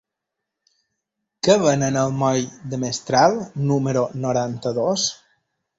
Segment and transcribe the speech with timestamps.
[1.47, 3.39] Què venen al moll de Mestral
[3.73, 5.11] número noranta-dos?